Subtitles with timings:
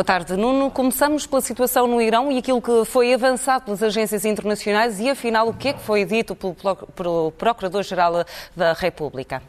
[0.00, 0.70] Boa tarde, Nuno.
[0.70, 5.46] Começamos pela situação no Irão e aquilo que foi avançado pelas agências internacionais e, afinal,
[5.46, 6.34] o que é que foi dito
[6.96, 8.24] pelo Procurador-Geral
[8.56, 9.42] da República?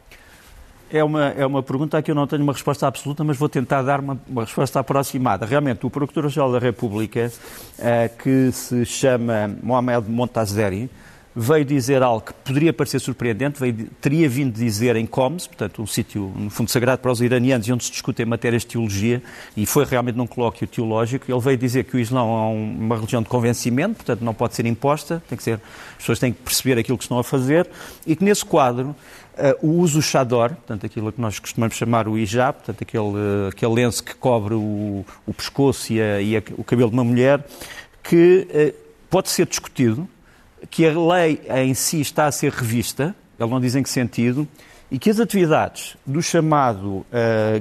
[0.92, 3.48] É uma, é uma pergunta a que eu não tenho uma resposta absoluta, mas vou
[3.48, 5.46] tentar dar uma, uma resposta aproximada.
[5.46, 7.32] Realmente, o Procurador-Geral da República,
[7.78, 10.90] eh, que se chama Mohamed Montazeri,
[11.34, 15.86] veio dizer algo que poderia parecer surpreendente, veio, teria vindo dizer em Comes, portanto, um
[15.86, 19.22] sítio, no fundo, sagrado para os iranianos e onde se discutem matérias de teologia,
[19.56, 23.22] e foi realmente num colóquio teológico, ele veio dizer que o Islão é uma religião
[23.22, 26.78] de convencimento, portanto, não pode ser imposta, tem que ser, as pessoas têm que perceber
[26.78, 27.68] aquilo que estão a fazer,
[28.06, 28.94] e que nesse quadro
[29.32, 33.48] Uh, o uso chador, portanto, aquilo que nós costumamos chamar o hijab, portanto, aquele, uh,
[33.48, 37.02] aquele lenço que cobre o, o pescoço e, a, e a, o cabelo de uma
[37.02, 37.42] mulher,
[38.02, 38.74] que uh,
[39.08, 40.06] pode ser discutido,
[40.70, 44.46] que a lei em si está a ser revista, ele não diz em que sentido,
[44.90, 47.06] e que as atividades do chamado uh,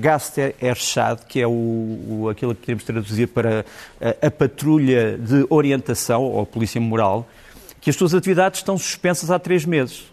[0.02, 3.61] Gaster Ershad, que é o, o, aquilo que podemos traduzir para
[4.02, 7.28] uh, a patrulha de orientação, ou polícia moral,
[7.80, 10.11] que as suas atividades estão suspensas há três meses.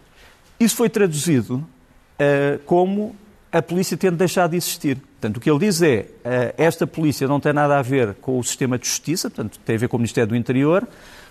[0.57, 3.13] Isso foi traduzido uh, como
[3.51, 4.95] a polícia tendo deixado de existir.
[4.95, 8.39] Portanto, o que ele diz é uh, esta polícia não tem nada a ver com
[8.39, 10.87] o sistema de justiça, portanto, tem a ver com o Ministério do Interior,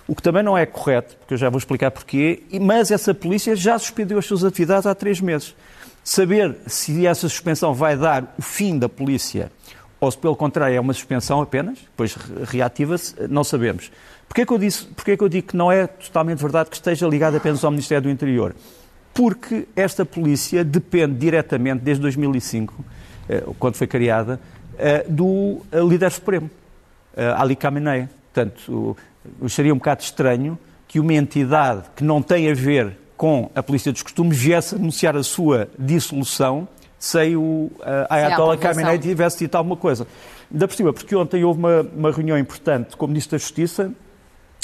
[0.09, 3.55] o que também não é correto, porque eu já vou explicar porquê, mas essa polícia
[3.55, 5.55] já suspendeu as suas atividades há três meses.
[6.03, 9.53] Saber se essa suspensão vai dar o fim da polícia
[10.01, 13.92] ou se, pelo contrário, é uma suspensão apenas, depois reativa-se, não sabemos.
[14.27, 17.06] Porquê que, eu disse, porquê que eu digo que não é totalmente verdade que esteja
[17.06, 18.55] ligado apenas ao Ministério do Interior?
[19.19, 22.84] porque esta polícia depende diretamente, desde 2005,
[23.29, 24.39] eh, quando foi criada,
[24.79, 26.48] eh, do eh, líder supremo,
[27.36, 28.09] Ali Khamenei.
[28.33, 28.97] Portanto,
[29.48, 33.92] seria um bocado estranho que uma entidade que não tem a ver com a polícia
[33.92, 37.70] dos costumes viesse anunciar a sua dissolução sem o
[38.08, 40.06] Ayatollah Khamenei tivesse dito alguma coisa.
[40.50, 43.92] Ainda por cima, porque ontem houve uma, uma reunião importante com o Ministro da Justiça,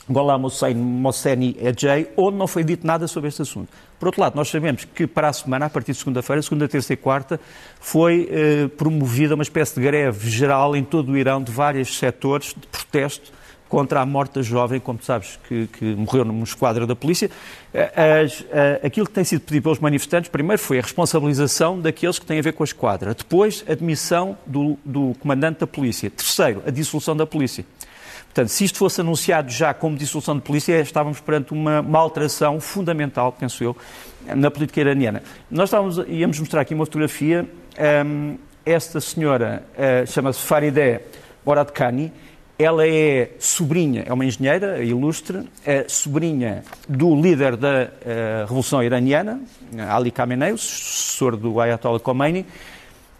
[0.09, 3.69] Gholam Hossein Mosseni Ejei, onde não foi dito nada sobre este assunto.
[3.99, 6.93] Por outro lado, nós sabemos que para a semana, a partir de segunda-feira, segunda, terça
[6.93, 7.41] e quarta,
[7.81, 12.49] foi eh, promovida uma espécie de greve geral em todo o Irão de vários setores
[12.49, 13.33] de protesto
[13.75, 17.29] contra a morte da jovem, como sabes, que, que morreu numa esquadra da polícia.
[17.73, 22.17] Eh, as, eh, aquilo que tem sido pedido pelos manifestantes, primeiro, foi a responsabilização daqueles
[22.17, 23.13] que têm a ver com a esquadra.
[23.13, 26.09] Depois, a admissão do, do comandante da polícia.
[26.09, 27.65] Terceiro, a dissolução da polícia.
[28.27, 32.61] Portanto, se isto fosse anunciado já como dissolução de polícia, estávamos perante uma, uma alteração
[32.61, 33.77] fundamental, penso eu,
[34.37, 35.21] na política iraniana.
[35.51, 37.45] Nós estávamos, íamos mostrar aqui uma fotografia.
[38.07, 41.01] Um, esta senhora uh, chama-se Farideh
[41.45, 42.13] Boradkhani.
[42.57, 49.41] Ela é sobrinha, é uma engenheira ilustre, é sobrinha do líder da uh, Revolução Iraniana,
[49.91, 52.47] Ali Khamenei, o sucessor do Ayatollah Khomeini,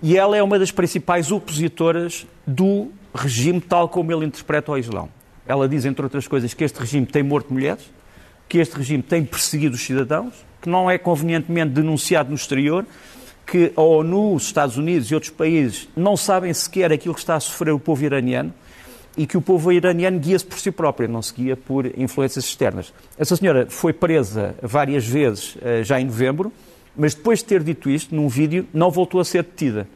[0.01, 5.09] e ela é uma das principais opositoras do regime tal como ele interpreta o Islão.
[5.47, 7.91] Ela diz, entre outras coisas, que este regime tem morto mulheres,
[8.49, 12.87] que este regime tem perseguido os cidadãos, que não é convenientemente denunciado no exterior,
[13.45, 17.35] que a ONU, os Estados Unidos e outros países não sabem sequer aquilo que está
[17.35, 18.55] a sofrer o povo iraniano
[19.17, 22.93] e que o povo iraniano guia-se por si próprio, não se guia por influências externas.
[23.17, 26.53] Essa senhora foi presa várias vezes eh, já em novembro,
[26.97, 29.87] mas depois de ter dito isto, num vídeo, não voltou a ser detida.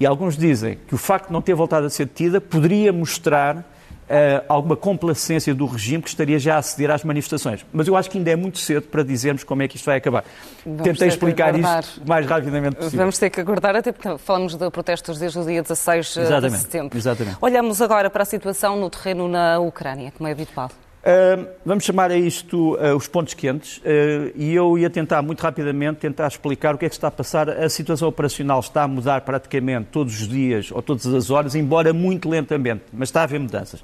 [0.00, 3.64] E alguns dizem que o facto de não ter voltado a ser detida poderia mostrar
[4.08, 7.66] Uh, alguma complacência do regime que estaria já a ceder às manifestações.
[7.70, 9.98] Mas eu acho que ainda é muito cedo para dizermos como é que isto vai
[9.98, 10.24] acabar.
[10.64, 13.00] Vamos Tentei explicar isto o mais rapidamente possível.
[13.00, 16.52] Vamos ter que aguardar, até porque falamos de protestos desde o dia 16 Exatamente.
[16.52, 16.98] de setembro.
[16.98, 17.36] Exatamente.
[17.40, 20.70] Olhamos agora para a situação no terreno na Ucrânia, como é habitual.
[21.64, 23.82] Vamos chamar a isto uh, os pontos quentes uh,
[24.34, 27.48] e eu ia tentar muito rapidamente tentar explicar o que é que está a passar.
[27.48, 31.92] A situação operacional está a mudar praticamente todos os dias ou todas as horas, embora
[31.92, 33.82] muito lentamente, mas está a haver mudanças.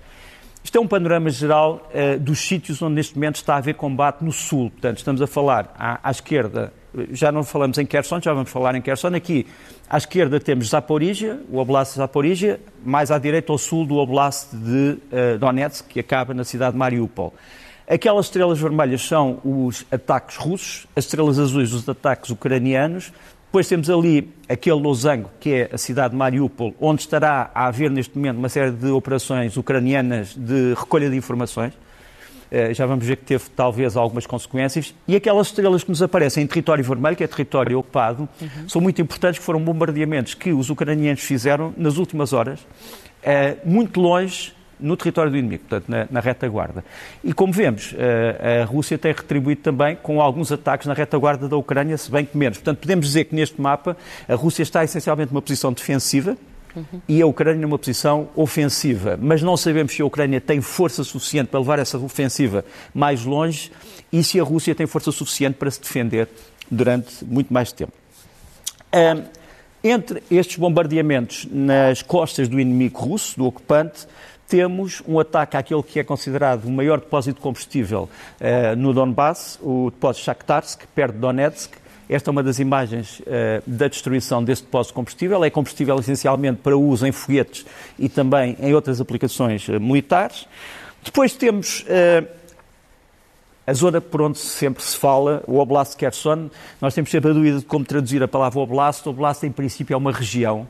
[0.63, 4.33] Isto é um panorama geral dos sítios onde neste momento está a haver combate no
[4.33, 4.71] sul.
[4.71, 6.73] Portanto, estamos a falar à, à esquerda
[7.11, 9.09] já não falamos em Kherson, já vamos falar em Kherson.
[9.09, 9.47] Aqui,
[9.89, 14.55] à esquerda, temos Zaporizhia, o Oblast de Zaporizhia, mais à direita, ao sul, do Oblast
[14.55, 17.35] de uh, Donetsk, que acaba na cidade de Mariupol.
[17.89, 23.13] Aquelas estrelas vermelhas são os ataques russos, as estrelas azuis, os ataques ucranianos.
[23.47, 27.91] Depois temos ali aquele losango, que é a cidade de Mariupol, onde estará a haver
[27.91, 31.75] neste momento uma série de operações ucranianas de recolha de informações.
[32.51, 34.95] Eh, já vamos ver que teve talvez algumas consequências.
[35.07, 38.69] E aquelas estrelas que nos aparecem em território vermelho, que é território ocupado, uhum.
[38.69, 42.61] são muito importantes, que foram bombardeamentos que os ucranianos fizeram nas últimas horas,
[43.23, 46.85] eh, muito longe no território do inimigo, portanto, na, na, retaguarda.
[47.23, 51.57] E como vemos, eh, a Rússia tem retribuído também com alguns ataques na retaguarda da
[51.57, 52.59] Ucrânia, se bem que menos.
[52.59, 53.97] Portanto, podemos dizer que neste mapa
[54.29, 56.37] a Rússia está essencialmente numa posição defensiva,
[56.75, 57.01] uhum.
[57.09, 59.19] e a Ucrânia numa posição ofensiva.
[59.21, 63.71] Mas não sabemos se a Ucrânia tem força suficiente para levar essa ofensiva mais longe
[64.13, 66.29] e se a Rússia tem força suficiente para se defender
[66.71, 67.93] durante muito mais tempo.
[68.95, 69.25] Um,
[69.83, 74.07] entre estes bombardeamentos nas costas do inimigo russo, do ocupante,
[74.49, 78.09] temos um ataque àquele que é considerado o maior depósito de combustível
[78.41, 81.84] uh, no Donbass, o depósito Shakhtarsk, perto de Donetsk.
[82.09, 83.25] Esta é uma das imagens uh,
[83.67, 85.45] da destruição deste depósito de combustível.
[85.45, 87.65] É combustível essencialmente para uso em foguetes
[87.99, 90.47] e também em outras aplicações uh, militares.
[91.03, 91.85] Depois temos
[93.67, 96.49] a zona por onde sempre se fala, o Oblast Kherson.
[96.81, 99.07] Nós temos sempre a dúvida de como traduzir a palavra Oblast.
[99.07, 100.67] O Oblast, em princípio, é uma região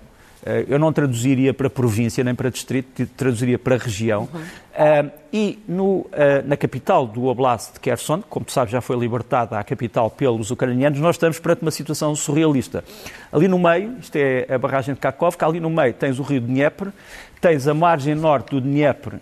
[0.69, 4.29] eu não traduziria para província nem para distrito, traduziria para região.
[4.32, 4.41] Uhum.
[4.41, 6.08] Uh, e no, uh,
[6.44, 10.99] na capital do Oblast de Kherson, como sabe já foi libertada a capital pelos ucranianos,
[10.99, 12.85] nós estamos perante uma situação surrealista.
[13.32, 16.41] Ali no meio, isto é a barragem de Kakovka, ali no meio tens o rio
[16.41, 16.88] Dnieper,
[17.41, 19.20] tens a margem norte do Dnieper, uh,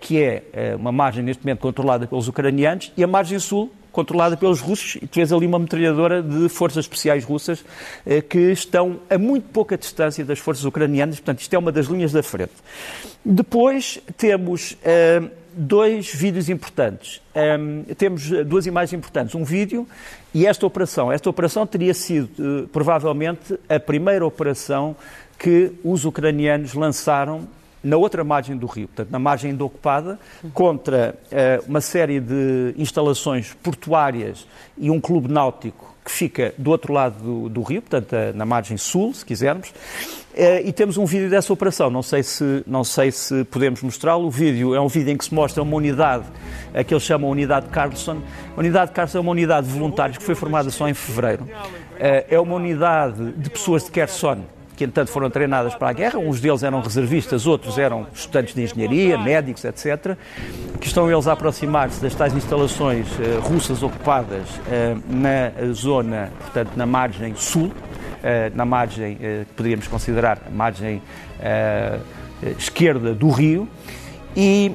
[0.00, 0.42] que é
[0.78, 5.06] uma margem neste momento controlada pelos ucranianos, e a margem sul, controlada pelos russos, e
[5.06, 7.64] tu vês ali uma metralhadora de forças especiais russas
[8.06, 11.86] eh, que estão a muito pouca distância das forças ucranianas, portanto, isto é uma das
[11.86, 12.52] linhas da frente.
[13.24, 15.22] Depois temos eh,
[15.52, 17.20] dois vídeos importantes.
[17.36, 19.34] Um, eh, temos duas imagens importantes.
[19.34, 19.86] Um vídeo
[20.34, 21.12] e esta operação.
[21.12, 24.96] Esta operação teria sido, provavelmente, a primeira operação
[25.38, 27.46] que os ucranianos lançaram
[27.82, 30.18] na outra margem do rio, portanto, na margem ainda ocupada,
[30.54, 34.46] contra uh, uma série de instalações portuárias
[34.78, 38.44] e um clube náutico que fica do outro lado do, do rio, portanto, uh, na
[38.44, 39.70] margem sul, se quisermos.
[39.70, 44.26] Uh, e temos um vídeo dessa operação, não sei se, não sei se podemos mostrá-lo.
[44.26, 46.24] O vídeo é um vídeo em que se mostra uma unidade,
[46.72, 48.22] a que eles chamam Unidade Carlson.
[48.56, 51.46] A Unidade Carlson é uma unidade de voluntários que foi formada só em fevereiro.
[51.98, 54.42] é uma unidade de pessoas de Kherson,
[54.82, 58.62] que entanto foram treinadas para a guerra, uns deles eram reservistas, outros eram estudantes de
[58.62, 60.16] engenharia, médicos, etc.,
[60.80, 66.72] que estão eles a aproximar-se das tais instalações uh, russas ocupadas uh, na zona, portanto,
[66.74, 67.72] na margem sul, uh,
[68.56, 71.00] na margem que poderíamos considerar a margem
[72.58, 73.68] esquerda do rio,
[74.36, 74.72] e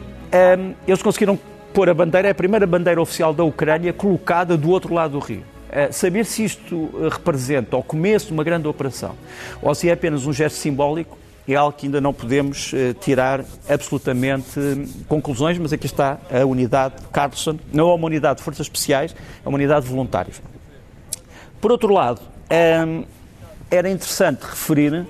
[0.58, 1.38] um, eles conseguiram
[1.74, 5.20] pôr a bandeira, é a primeira bandeira oficial da Ucrânia colocada do outro lado do
[5.20, 5.57] rio.
[5.70, 9.16] Eh, saber se isto eh, representa o começo de uma grande operação
[9.62, 11.18] ou se é apenas um gesto simbólico
[11.48, 14.60] é algo que ainda não podemos uh, tirar absolutamente
[15.08, 19.16] conclusões, mas aqui está a unidade Carlson, não é uma unidade de forças especiais,
[19.46, 20.42] é uma unidade de voluntários.
[21.62, 23.04] Por outro lado, um, ehm,
[23.72, 25.08] era interessante referir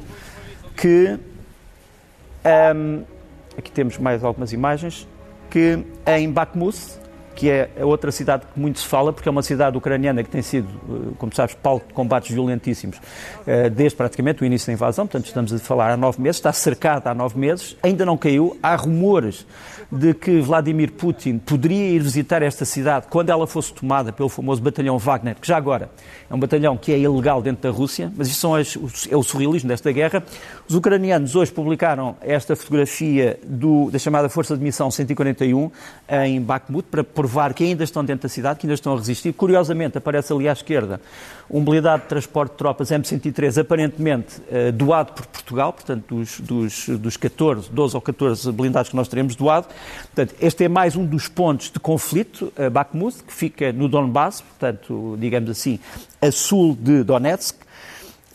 [0.76, 1.18] que,
[2.46, 3.04] um, ehm,
[3.58, 5.08] aqui temos mais algumas imagens,
[5.50, 6.78] que em Bakhmut,
[7.38, 10.42] que é outra cidade que muito se fala, porque é uma cidade ucraniana que tem
[10.42, 13.00] sido, eh, como sabes, palco de combates violentíssimos
[13.46, 16.52] eh, desde praticamente o início da invasão, portanto estamos a falar há nove meses, está
[16.52, 18.58] cercada há nove meses, ainda não caiu.
[18.62, 19.46] Há rumores
[19.92, 24.62] de que Vladimir Putin poderia ir visitar esta cidade quando ela fosse tomada pelo famoso
[24.62, 25.90] batalhão Wagner, que já agora
[26.30, 28.48] é um batalhão que é ilegal dentro da Rússia, mas isso
[29.10, 30.24] é o surrealismo desta guerra.
[30.68, 35.72] Os ucranianos hoje publicaram esta fotografia do, da chamada Força de Missão 141
[36.26, 39.34] em Bakhmut para provar que ainda estão dentro da cidade, que ainda estão a resistir.
[39.34, 41.02] Curiosamente, aparece ali à esquerda
[41.50, 46.90] um blindado de transporte de tropas M103, aparentemente uh, doado por Portugal, portanto, dos, dos,
[46.90, 49.68] dos 14, 12 ou 14 blindados que nós teremos doado.
[50.14, 54.42] Portanto, este é mais um dos pontos de conflito, uh, Bakhmut, que fica no Donbass,
[54.42, 55.80] portanto, digamos assim,
[56.22, 57.67] a sul de Donetsk.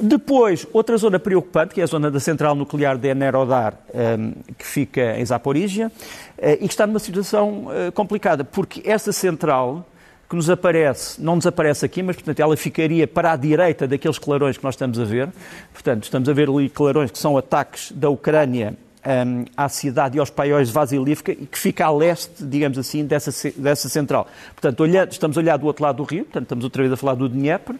[0.04, 4.66] Depois, outra zona preocupante, que é a zona da central nuclear de Enerodar, ehm, que
[4.66, 9.86] fica em Zaporizhia, uh, e que está numa situação uh, complicada, porque essa central
[10.28, 14.18] que nos aparece, não nos aparece aqui, mas portanto ela ficaria para a direita daqueles
[14.18, 15.28] clarões que nós estamos a ver.
[15.72, 18.74] Portanto, estamos a ver ali clarões que são ataques da Ucrânia
[19.06, 23.52] um, à cidade e aos paióis de Vasilivka que fica a leste, digamos assim, dessa,
[23.56, 24.28] dessa central.
[24.54, 26.96] Portanto, olhando, estamos a olhar do outro lado do rio, portanto, estamos outra vez a
[26.96, 27.76] falar do Dnieper,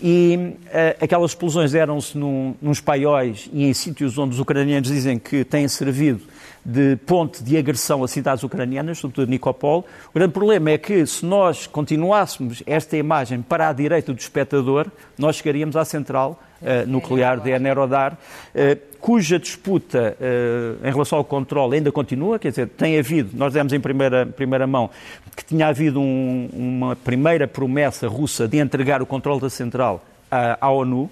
[0.00, 5.18] e uh, aquelas explosões deram-se num, nos paióis e em sítios onde os ucranianos dizem
[5.18, 6.20] que têm servido
[6.64, 9.84] de ponte de agressão a cidades ucranianas, sobretudo Nikopol.
[10.10, 14.86] O grande problema é que se nós continuássemos esta imagem para a direita do espectador,
[15.18, 21.24] nós chegaríamos à central uh, nuclear de Enerodar, uh, cuja disputa uh, em relação ao
[21.24, 24.90] controle ainda continua, quer dizer, tem havido, nós demos em primeira, primeira mão
[25.36, 30.70] que tinha havido um, uma primeira promessa russa de entregar o controle da central à
[30.70, 31.10] ONU.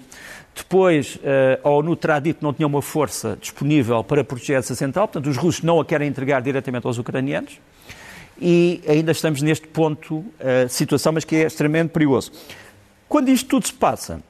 [0.55, 1.19] Depois,
[1.63, 5.29] a ONU terá dito que não tinha uma força disponível para proteger essa central, portanto,
[5.29, 7.59] os russos não a querem entregar diretamente aos ucranianos.
[8.39, 12.31] E ainda estamos neste ponto de situação, mas que é extremamente perigoso.
[13.11, 14.21] Quando isto tudo se passa,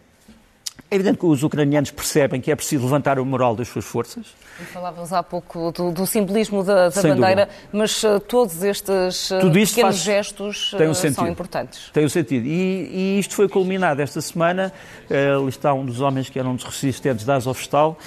[0.91, 4.25] É evidente que os ucranianos percebem que é preciso levantar o moral das suas forças.
[4.73, 7.49] Falávamos há pouco do, do simbolismo da, da bandeira, dúvida.
[7.71, 11.89] mas uh, todos estes uh, pequenos faz, gestos uh, um são importantes.
[11.93, 12.45] Tem um sentido.
[12.45, 14.73] E, e, isto foi culminado esta semana.
[15.09, 17.97] ali está um dos homens que eram dos resistentes da Azovstal.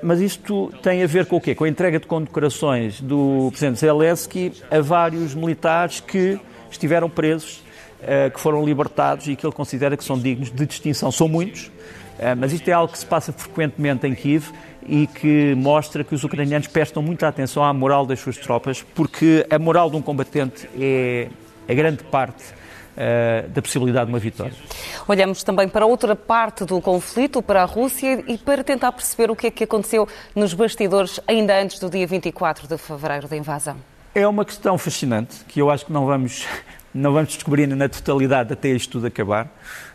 [0.00, 1.56] mas isto tem a ver com o quê?
[1.56, 6.38] Com a entrega de condecorações do presidente Zelensky a vários militares que
[6.70, 7.64] estiveram presos,
[8.32, 11.10] que foram libertados e que ele considera que são dignos de distinção.
[11.10, 12.01] São muitos eh,
[12.36, 14.52] mas isto é algo que se passa frequentemente em Kiev
[14.86, 19.46] e que mostra que os ucranianos prestam muita atenção à moral das suas tropas, porque
[19.50, 21.28] a moral de um combatente é
[21.68, 22.42] a grande parte
[22.92, 24.54] uh, da possibilidade de uma vitória.
[25.06, 29.36] Olhamos também para outra parte do conflito, para a Rússia, e para tentar perceber o
[29.36, 33.76] que é que aconteceu nos bastidores ainda antes do dia 24 de fevereiro da invasão.
[34.14, 36.46] É uma questão fascinante que eu acho que não vamos,
[36.92, 39.48] não vamos descobrir na totalidade até isto tudo acabar.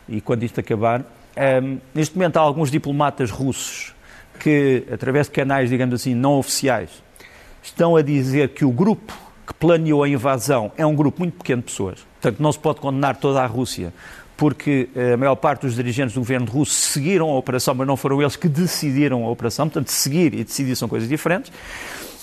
[0.09, 1.03] E quando isto acabar,
[1.37, 3.93] um, neste momento há alguns diplomatas russos
[4.39, 6.89] que, através de canais, digamos assim, não oficiais,
[7.61, 9.13] estão a dizer que o grupo
[9.45, 12.05] que planeou a invasão é um grupo muito pequeno de pessoas.
[12.21, 13.93] Portanto, não se pode condenar toda a Rússia,
[14.35, 17.97] porque eh, a maior parte dos dirigentes do governo russo seguiram a operação, mas não
[17.97, 19.67] foram eles que decidiram a operação.
[19.67, 21.51] Portanto, seguir e decidir são coisas diferentes.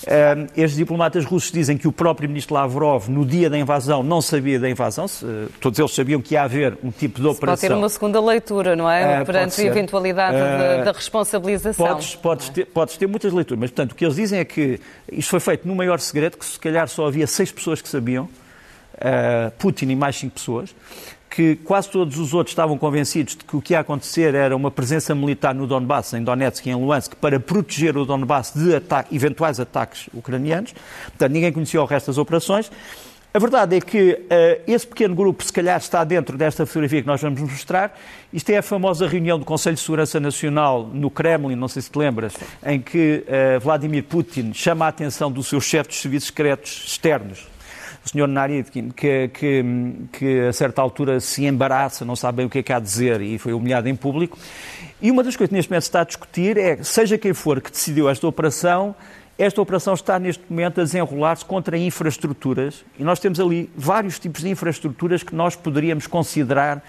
[0.03, 4.21] Uh, estes diplomatas russos dizem que o próprio ministro Lavrov, no dia da invasão, não
[4.21, 5.07] sabia da invasão.
[5.07, 7.61] Se, uh, todos eles sabiam que ia haver um tipo de operação.
[7.61, 9.21] Pode ter uma segunda leitura, não é?
[9.21, 10.37] Uh, Perante a eventualidade
[10.83, 11.87] da responsabilização.
[11.87, 14.79] Podes, podes, ter, podes ter muitas leituras, mas, portanto, o que eles dizem é que
[15.11, 18.27] isto foi feito no maior segredo, que se calhar só havia seis pessoas que sabiam.
[19.59, 20.73] Putin e mais cinco pessoas
[21.35, 24.71] que quase todos os outros estavam convencidos de que o que ia acontecer era uma
[24.71, 29.05] presença militar no Donbass, em Donetsk e em Luhansk, para proteger o Donbass de ata
[29.11, 30.73] eventuais ataques ucranianos.
[31.07, 32.71] Portanto, ninguém conhecia o resto das operações.
[33.33, 37.07] A verdade é que uh, esse pequeno grupo, se calhar, está dentro desta fotografia que
[37.07, 37.93] nós vamos mostrar.
[38.31, 41.91] Isto é a famosa reunião do Conselho de Segurança Nacional no Kremlin, não sei se
[41.91, 42.33] te lembras,
[42.65, 47.45] em que uh, Vladimir Putin chama a atenção do seu chefe dos serviços secretos externos,
[48.05, 49.65] o senhor Naritkin, que, que,
[50.13, 52.79] que a certa altura se embaraça, não sabe bem o que é que há a
[52.79, 54.37] dizer e foi humilhado em público.
[55.01, 57.59] E uma das coisas que neste momento se está a discutir é, seja quem for
[57.59, 58.95] que decidiu esta operação,
[59.37, 64.41] esta operação está neste momento a desenrolar-se contra infraestruturas e nós temos ali vários tipos
[64.41, 66.81] de infraestruturas que nós poderíamos considerar uh,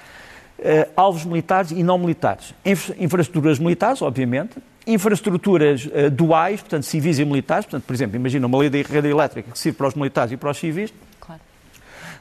[0.95, 2.55] alvos militares e não militares.
[2.99, 8.63] infraestruturas militares, obviamente, infraestruturas uh, duais, portanto, civis e militares, portanto, por exemplo, imagina uma
[8.63, 10.93] rede elétrica que sirve para os militares e para os civis,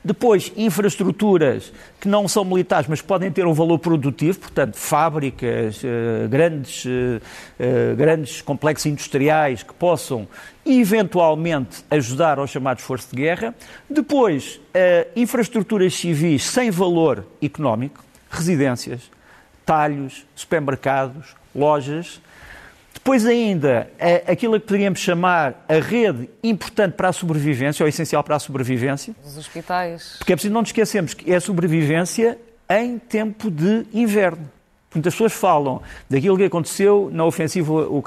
[0.05, 6.29] depois, infraestruturas que não são militares, mas podem ter um valor produtivo, portanto, fábricas, uh,
[6.29, 6.89] grandes, uh,
[7.59, 10.27] uh, grandes complexos industriais que possam
[10.63, 13.55] eventualmente ajudar ao chamado esforço de guerra.
[13.89, 14.59] Depois,
[15.15, 19.12] infraestruturas civis sem valor económico, residências,
[19.65, 22.19] talhos, supermercados, lojas,
[23.05, 23.88] depois ainda,
[24.25, 29.15] aquilo que poderíamos chamar a rede importante para a sobrevivência, ou essencial para a sobrevivência.
[29.24, 30.15] Os hospitais.
[30.17, 32.35] Porque é preciso não nos esquecermos que é a sobrevivência
[32.67, 34.50] em tempo de inverno.
[34.91, 38.01] Muitas pessoas falam daquilo que aconteceu na ofensiva uh,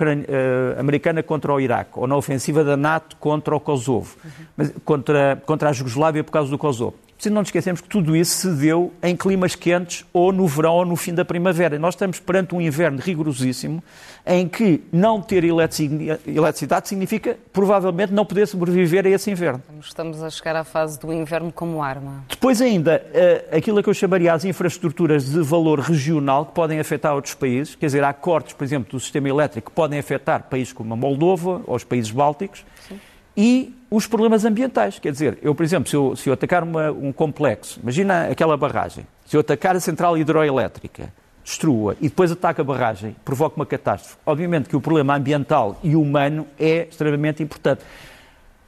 [0.81, 4.31] americana contra o Iraque, ou na ofensiva da NATO contra o Kosovo, uhum.
[4.57, 8.15] mas, contra, contra a Jugoslávia por causa do Kosovo preciso não nos esquecermos que tudo
[8.15, 11.75] isso se deu em climas quentes, ou no verão, ou no fim da primavera.
[11.75, 13.83] E nós estamos perante um inverno rigorosíssimo,
[14.25, 19.61] em que não ter eletricidade significa, provavelmente, não poder sobreviver a esse inverno.
[19.81, 22.25] Estamos a chegar à fase do inverno como arma.
[22.29, 27.15] Depois ainda, eh, aquilo que eu chamaria as infraestruturas de valor regional que podem afetar
[27.15, 30.73] outros países, quer dizer, há cortes, por exemplo, do sistema elétrico que podem afetar países
[30.73, 33.01] como a Moldova ou os países bálticos, Sim.
[33.37, 34.99] e os problemas ambientais.
[34.99, 38.57] Quer dizer, eu, por exemplo, se eu, se eu atacar uma, um complexo, imagina aquela
[38.57, 41.13] barragem, se eu atacar a central hidroelétrica,
[41.45, 45.97] destrua e depois ataca a barragem, provoca uma catástrofe, obviamente que o problema ambiental e
[45.97, 47.83] humano é extremamente importante.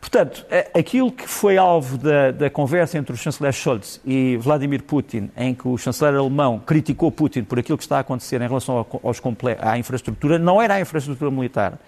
[0.00, 5.31] Portanto, aquilo que foi alvo da, da, conversa entre o chanceler Scholz e Vladimir Putin,
[5.37, 8.87] em que o chanceler alemão criticou Putin por aquilo que está a acontecer em relação
[9.03, 9.21] aos,
[9.61, 11.79] à infraestrutura, não era a infraestrutura militar,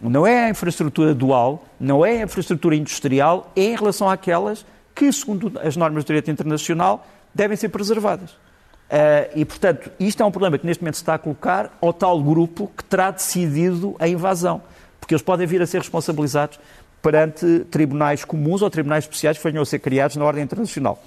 [0.00, 5.10] não é a infraestrutura dual, não é a infraestrutura industrial, é em relação àquelas que,
[5.12, 8.30] segundo as normas do direito internacional, devem ser preservadas.
[8.30, 11.92] Uh, e, portanto, isto é um problema que neste momento se está a colocar ao
[11.92, 14.62] tal grupo que terá decidido a invasão,
[15.00, 16.58] porque eles podem vir a ser responsabilizados
[17.02, 21.02] perante tribunais comuns ou tribunais especiais que venham a ser criados na ordem internacional.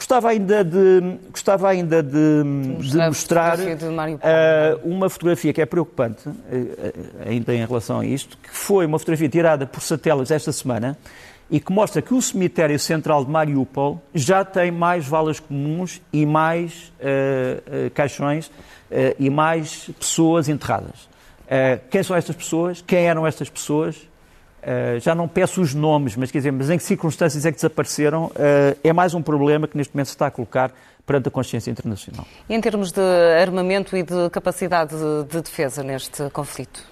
[0.00, 2.42] Gostava ainda de, gostava ainda de,
[2.80, 4.18] de mostrar de uh,
[4.82, 6.34] uma fotografia que é preocupante, uh,
[7.28, 10.96] ainda em relação a isto, que foi uma fotografia tirada por satélites esta semana
[11.50, 16.24] e que mostra que o cemitério central de Mariupol já tem mais valas comuns e
[16.24, 18.50] mais uh, caixões
[19.18, 21.08] e mais pessoas enterradas.
[21.90, 22.82] quem são estas pessoas?
[22.84, 24.09] Quem eram estas pessoas?
[25.00, 28.30] Já não peço os nomes, mas quer dizer, mas em que circunstâncias é que desapareceram?
[28.82, 30.72] é mais um problema que neste momento se está a colocar
[31.06, 32.26] perante a consciência internacional.
[32.48, 33.00] E em termos de
[33.42, 36.84] armamento e de capacidade de, de defesa neste conflito?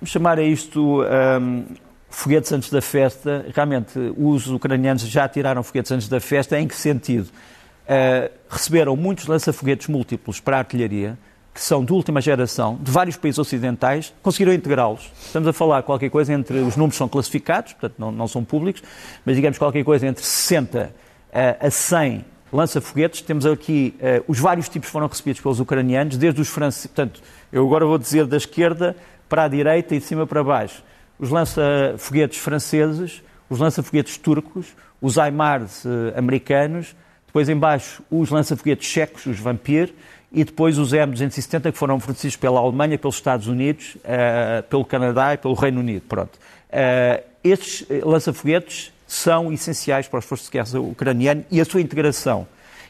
[0.00, 1.64] Vamos chamar a isto um,
[2.08, 3.44] foguetes antes da festa.
[3.54, 6.58] Realmente, os ucranianos já tiraram foguetes antes da festa.
[6.58, 7.26] Em que sentido?
[7.26, 11.18] Uh, receberam muitos lança-foguetes múltiplos para a artilharia,
[11.54, 15.12] que são de última geração, de vários países ocidentais, conseguiram integrá-los.
[15.20, 18.82] Estamos a falar qualquer coisa entre, os números são classificados, portanto não, não são públicos,
[19.24, 20.92] mas digamos qualquer coisa entre 60
[21.30, 23.20] uh, a 100 lança-foguetes.
[23.20, 27.20] Temos aqui, uh, os vários tipos foram recebidos pelos ucranianos, desde os franceses, portanto,
[27.52, 28.96] eu agora vou dizer da esquerda
[29.28, 30.82] para a direita e de cima para baixo
[31.22, 36.96] os lança-foguetes franceses, os lança-foguetes turcos, os HIMARS eh, americanos,
[37.28, 39.94] depois embaixo os lança-foguetes checos, os Vampir,
[40.32, 45.34] e depois os M270 que foram fornecidos pela Alemanha, pelos Estados Unidos, uh, pelo Canadá
[45.34, 46.04] e pelo Reino Unido.
[46.08, 46.36] Pronto.
[46.70, 52.46] Uh, estes lança-foguetes são essenciais para as forças de guerra ucranianas e a sua integração.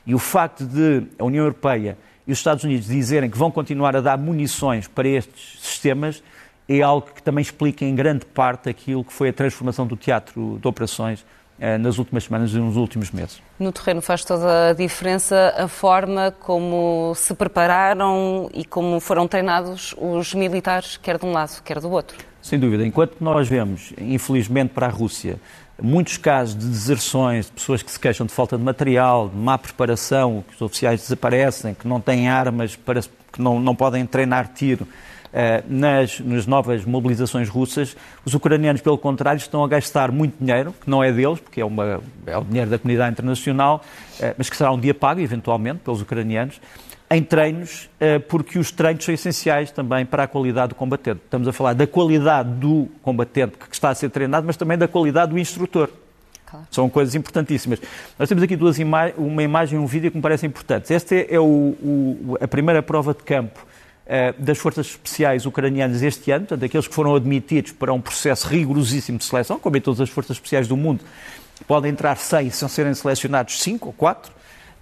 [0.06, 3.96] E o facto de a União Europeia e os Estados Unidos dizerem que vão continuar
[3.96, 6.22] a dar munições para estes sistemas
[6.68, 10.58] é algo que também explica em grande parte aquilo que foi a transformação do teatro
[10.61, 11.25] de operações eh,
[11.80, 13.40] nas últimas semanas e nos últimos meses.
[13.59, 19.94] No terreno faz toda a diferença a forma como se prepararam e como foram treinados
[19.97, 22.18] os militares, quer de um lado, quer do outro.
[22.40, 22.85] Sem dúvida.
[22.85, 25.38] Enquanto nós vemos, infelizmente para a Rússia,
[25.80, 29.56] muitos casos de deserções, de pessoas que se queixam de falta de material, de má
[29.56, 34.49] preparação, que os oficiais desaparecem, que não têm armas, para, que não, não podem treinar
[34.54, 35.21] tiro, eh,
[35.68, 40.90] nas, nas novas mobilizações russas, os ucranianos, pelo contrário, estão a gastar muito dinheiro, que
[40.90, 43.82] não é deles, porque é, uma, é o dinheiro da comunidade internacional,
[44.20, 46.60] eh, mas que será um dia pago, eventualmente, pelos ucranianos,
[47.10, 51.20] em treinos, eh, porque os treinos são essenciais também para a qualidade do combatente.
[51.24, 54.88] Estamos a falar da qualidade do combatente que está a ser treinado, mas também da
[54.88, 55.90] qualidade do instrutor.
[56.46, 56.66] Claro.
[56.70, 57.80] São coisas importantíssimas.
[58.18, 60.90] Nós temos aqui duas ima uma imagem e um vídeo que me parecem importantes.
[60.90, 63.71] Esta é o, o, a primeira prova de campo eh,
[64.38, 69.18] das forças especiais ucranianas este ano, portanto, aqueles que foram admitidos para um processo rigorosíssimo
[69.18, 71.01] de seleção, como em todas as forças especiais do mundo,
[71.66, 74.31] podem entrar 100 se serem selecionados 5 ou 4.
[74.31, 74.35] Uh,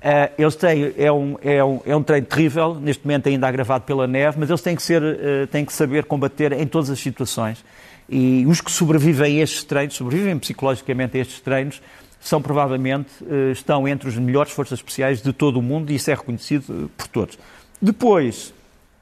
[0.03, 3.85] eh, eles têm, é um, é, um, é um treino terrível, neste momento ainda agravado
[3.85, 6.99] pela neve, mas eles têm que, ser, uh, têm que saber combater em todas as
[6.99, 7.62] situações.
[8.09, 11.83] E os que sobrevivem a estes treinos, sobrevivem psicologicamente a estes treinos,
[12.19, 16.11] são provavelmente, uh, estão entre os melhores forças especiais de todo o mundo e isso
[16.11, 17.38] é reconhecido por todos.
[17.81, 18.55] Depois,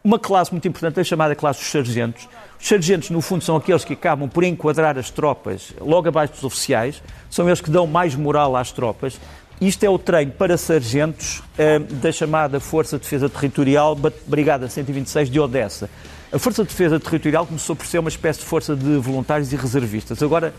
[0.08, 2.26] uma classe muito importante, a chamada classe dos sargentos.
[2.58, 6.44] Os sargentos, no fundo, são aqueles que acabam por enquadrar as tropas logo abaixo dos
[6.44, 9.20] oficiais, são eles que dão mais moral às tropas.
[9.60, 13.94] Isto é o treino para sargentos eh, da chamada Força de Defesa Territorial,
[14.26, 15.90] Brigada 126 de Odessa.
[16.32, 19.56] A Força de Defesa Territorial começou por ser uma espécie de força de voluntários e
[19.56, 20.22] reservistas.
[20.22, 20.54] Agora,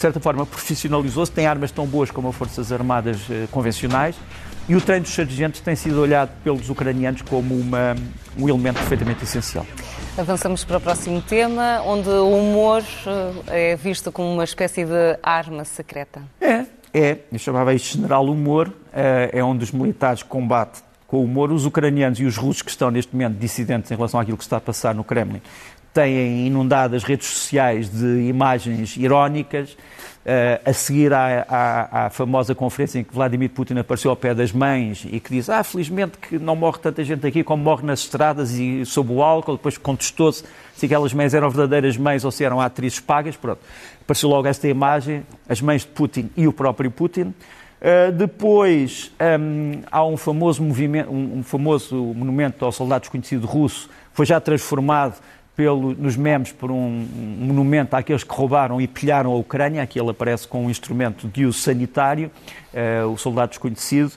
[0.00, 4.16] de certa forma, profissionalizou-se, tem armas tão boas como as Forças Armadas eh, convencionais
[4.66, 7.94] e o treino dos sargentos tem sido olhado pelos ucranianos como uma,
[8.38, 9.66] um elemento perfeitamente essencial.
[10.16, 12.82] Avançamos para o próximo tema, onde o humor
[13.46, 16.22] eh, é visto como uma espécie de arma secreta.
[16.40, 17.18] É, é.
[17.30, 21.52] Eu chamava isto general humor, eh, é onde os militares combatem com o humor.
[21.52, 24.56] Os ucranianos e os russos que estão neste momento dissidentes em relação àquilo que está
[24.56, 25.42] a passar no Kremlin
[25.92, 29.76] têm inundado as redes sociais de imagens irónicas.
[30.20, 34.34] Uh, a seguir à, à, à, famosa conferência em que Vladimir Putin apareceu ao pé
[34.34, 37.86] das mães e que diz: Ah, felizmente que não morre tanta gente aqui como morre
[37.86, 39.56] nas estradas e sob o álcool.
[39.56, 40.44] Depois contestou-se
[40.76, 43.34] se aquelas mães eram verdadeiras mães ou se eram atrizes pagas.
[43.34, 43.60] Pronto.
[44.02, 47.32] Apareceu logo esta imagem, as mães de Putin e o próprio Putin.
[47.80, 53.88] Uh, depois um, há um famoso, movimento, um, um famoso monumento ao soldado desconhecido russo,
[54.12, 55.14] foi já transformado
[55.60, 59.82] pelo, nos memes por um, um, monumento àqueles que roubaram e pilharam a Ucrânia.
[59.82, 62.30] Aqui ele aparece com um instrumento de uso sanitário,
[62.72, 64.10] uh, o soldado desconhecido.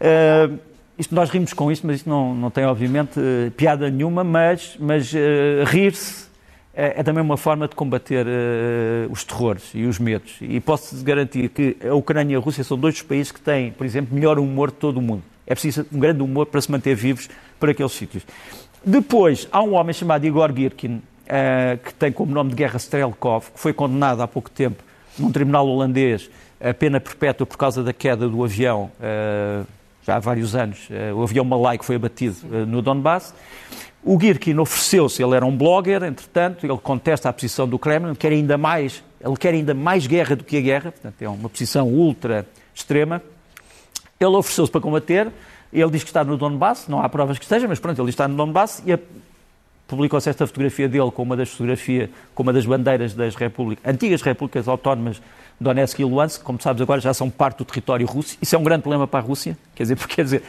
[0.00, 0.58] Uh,
[0.98, 4.76] isto, nós rimos com isto, mas isto não, não tem, obviamente, uh, piada nenhuma, mas,
[4.80, 5.12] mas
[5.68, 6.26] rir-se
[6.74, 8.26] é, também uma forma de combater
[9.08, 10.34] os terrores e os medos.
[10.40, 13.70] E posso garantir que a Ucrânia e a Rússia são dois dos países que têm,
[13.70, 15.22] por exemplo, melhor humor de todo o mundo.
[15.46, 18.24] É preciso um grande humor para se manter vivos por aqueles sítios.
[18.88, 23.50] Depois, há um homem chamado Igor Girkin, uh, que tem como nome de guerra Strelkov,
[23.52, 24.82] que foi condenado há pouco tempo
[25.18, 29.66] num tribunal holandês a pena perpétua por causa da queda do avião uh,
[30.02, 33.34] já há vários anos, o avião Malai que foi abatido no Donbass.
[34.02, 38.32] O Girkin ofereceu-se, ele era um blogger, entretanto, ele contesta a posição do Kremlin, quer
[38.32, 41.88] ainda mais, ele quer ainda mais guerra do que a guerra, portanto é uma posição
[41.88, 43.20] ultra extrema.
[44.20, 45.28] Ele ofereceu-se para combater,
[45.72, 48.26] ele diz que está no Donbass, não há provas que esteja, mas pronto, ele está
[48.26, 48.98] no Donbass e
[49.86, 54.22] publicou-se esta fotografia dele com uma das fotografias, com uma das bandeiras das repúblicas, antigas
[54.22, 55.20] repúblicas autónomas
[55.60, 58.36] Donetsk e Luhansk, como sabes agora já são parte do território russo.
[58.40, 60.42] Isso é um grande problema para a Rússia, quer dizer, porque quer dizer,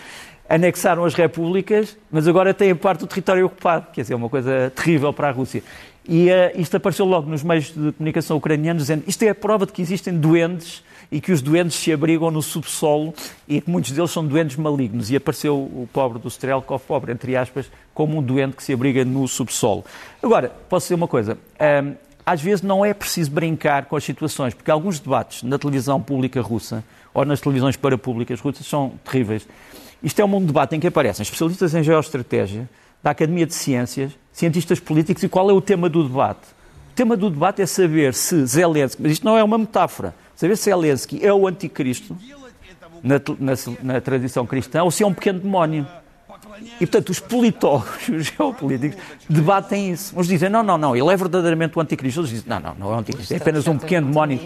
[0.48, 4.72] anexaram as repúblicas, mas agora têm parte do território ocupado, quer dizer, é uma coisa
[4.76, 5.64] terrível para a Rússia.
[6.08, 9.66] E uh, isto apareceu logo nos meios de comunicação ucranianos, dizendo isto é a prova
[9.66, 13.14] de que existem doentes e que os doentes se abrigam no subsolo
[13.48, 15.10] e que muitos deles são doentes malignos.
[15.10, 19.04] E apareceu o pobre do Strelkov, pobre entre aspas, como um doente que se abriga
[19.04, 19.84] no subsolo.
[20.22, 21.38] Agora, posso dizer uma coisa.
[22.26, 26.42] Às vezes não é preciso brincar com as situações, porque alguns debates na televisão pública
[26.42, 29.48] russa ou nas televisões parapúblicas russas são terríveis.
[30.04, 32.70] Isto é um debate em que aparecem especialistas em geoestratégia,
[33.02, 36.59] da Academia de Ciências, cientistas políticos, e qual é o tema do debate?
[37.00, 40.66] Tema do debate é saber se Zelensky, mas isto não é uma metáfora, saber se
[40.66, 42.14] Zelensky é o anticristo,
[43.02, 45.88] na, na, na tradição cristã, ou se é um pequeno demónio.
[46.76, 50.20] E, portanto, os politólogos, os geopolíticos, debatem isso.
[50.20, 52.20] Uns dizem, não, não, não, ele é verdadeiramente o anticristo.
[52.20, 54.42] Outros dizem, não, não, não é o anticristo, é apenas um pequeno demónio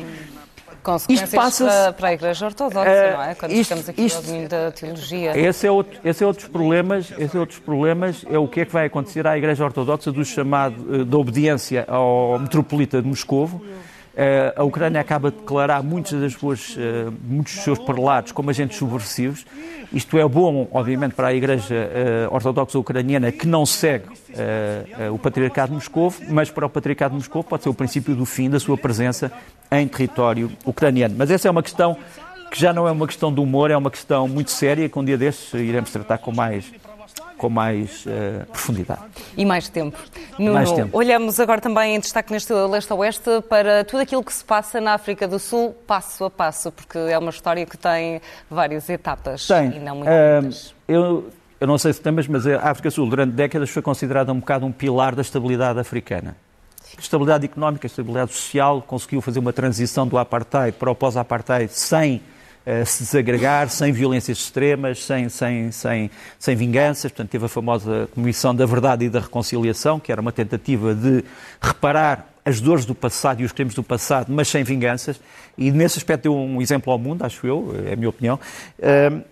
[0.83, 3.35] consequências para, para, a Igreja Ortodoxa, uh, não é?
[3.35, 5.37] Quando isto, estamos aqui isto, ao domínio da teologia.
[5.37, 8.65] Esse é, outro, esse é outros problemas, esse é outros problemas, é o que é
[8.65, 13.63] que vai acontecer à Igreja Ortodoxa do chamado, eh, da obediência ao metropolita de Moscovo,
[14.55, 18.77] a Ucrânia acaba de declarar muitos, das suas, uh, muitos dos seus prelados como agentes
[18.77, 19.45] subversivos.
[19.91, 21.75] Isto é bom, obviamente, para a Igreja
[22.29, 24.05] uh, Ortodoxa Ucraniana que não segue
[25.11, 28.25] o Patriarcado de Moscou, mas para o Patriarcado de Moscou pode ser o princípio do
[28.25, 29.31] fim da sua presença
[29.71, 31.13] em território ucraniano.
[31.17, 31.95] Mas essa é uma questão
[32.49, 35.03] que já não é uma questão de humor, é uma questão muito séria que um
[35.03, 36.71] dia destes iremos tratar com mais
[37.43, 39.01] com mais uh, profundidade.
[39.35, 39.97] E mais tempo.
[40.39, 40.97] Nuno, mais tempo.
[40.97, 45.27] olhamos agora também em destaque neste leste-oeste para tudo aquilo que se passa na África
[45.27, 49.75] do Sul, passo a passo, porque é uma história que tem várias etapas tem.
[49.75, 50.73] e não muito uh, muitas.
[50.87, 51.29] Eu,
[51.59, 54.39] eu não sei se tem, mas a África do Sul durante décadas foi considerada um
[54.39, 56.37] bocado um pilar da estabilidade africana.
[56.97, 62.21] Estabilidade económica, estabilidade social, conseguiu fazer uma transição do apartheid para o pós-apartheid sem
[62.85, 67.11] se desagregar, sem violências extremas, sem, sem, sem, sem vinganças.
[67.11, 71.23] Portanto, teve a famosa Comissão da Verdade e da Reconciliação, que era uma tentativa de
[71.61, 75.19] reparar as dores do passado e os crimes do passado, mas sem vinganças.
[75.57, 78.39] E nesse aspecto deu um exemplo ao mundo, acho eu, é a minha opinião.
[78.79, 79.23] Uh,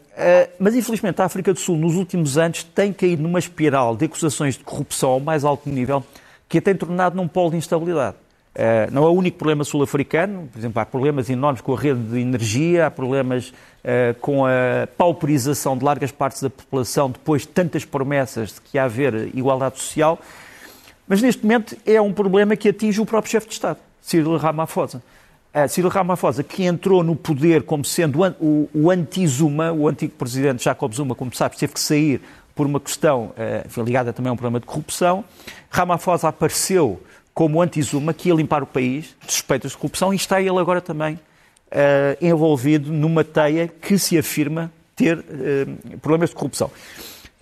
[0.60, 4.58] mas infelizmente a África do Sul, nos últimos anos, tem caído numa espiral de acusações
[4.58, 6.04] de corrupção ao mais alto nível
[6.48, 8.18] que a tem tornado num polo de instabilidade.
[8.54, 12.02] Uh, não é o único problema sul-africano, por exemplo, há problemas enormes com a rede
[12.02, 17.48] de energia, há problemas uh, com a pauperização de largas partes da população depois de
[17.48, 20.20] tantas promessas de que há haver igualdade social,
[21.08, 25.02] mas neste momento é um problema que atinge o próprio chefe de Estado, Cyril Ramaphosa.
[25.56, 30.94] Uh, Cyril Ramaphosa, que entrou no poder como sendo o, anti-Zuma, o antigo presidente Jacob
[30.94, 32.22] Zuma, como sabes, teve que sair
[32.54, 33.32] por uma questão
[33.78, 35.24] ligada também a um problema de corrupção.
[35.70, 37.02] Ramaphosa apareceu
[37.34, 40.82] como anti-Zuma, que ia limpar o país de suspeitas de corrupção e está ele agora
[40.82, 46.70] também uh, envolvido numa teia que se afirma ter uh, problemas de corrupção.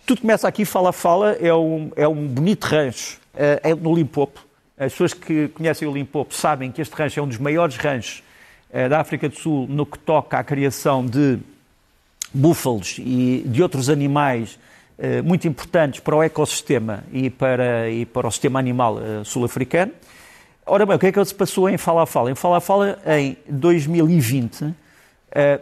[0.05, 4.45] Tudo começa aqui, fala-fala, é um, é um bonito rancho uh, é no Limpopo.
[4.77, 8.23] As pessoas que conhecem o Limpopo sabem que este rancho é um dos maiores ranchos
[8.87, 11.39] da África do Sul no que toca à criação de
[12.33, 14.59] búfalos e de outros animais
[15.23, 19.93] muito importantes para o ecossistema e para, e para o sistema animal uh, sul-africano.
[20.65, 22.05] Ora bem, o que é que se passou em Fala?
[22.29, 24.75] Em Fala Fala, em 2020, uh,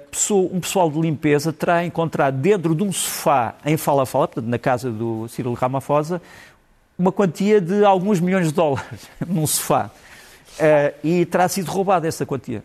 [0.10, 4.58] pessoa, um pessoal de limpeza terá encontrado dentro de um sofá em Fala portanto, na
[4.58, 6.19] casa do Cyril Ramaphosa,
[6.97, 9.91] uma quantia de alguns milhões de dólares num sofá.
[11.04, 12.63] E terá sido roubada essa quantia.